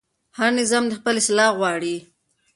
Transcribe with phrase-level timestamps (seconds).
[0.37, 1.95] هر نظام خپل اصلاح غواړي